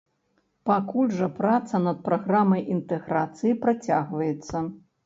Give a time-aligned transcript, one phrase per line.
[0.69, 4.57] Пакуль жа праца над праграмай інтэграцыі працягваецца.